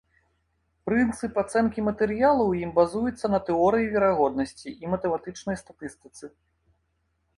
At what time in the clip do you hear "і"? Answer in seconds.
4.85-4.91